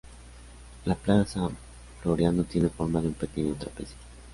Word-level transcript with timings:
La 0.85 0.95
Plaza 0.95 1.47
Floriano 2.01 2.43
tiene 2.45 2.69
forma 2.69 3.01
de 3.01 3.09
un 3.09 3.13
pequeño 3.13 3.53
trapecio. 3.53 3.97